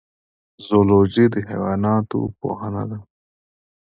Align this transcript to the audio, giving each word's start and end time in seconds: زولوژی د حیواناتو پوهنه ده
زولوژی 0.65 1.25
د 1.33 1.35
حیواناتو 1.49 2.19
پوهنه 2.39 2.83
ده 2.89 2.97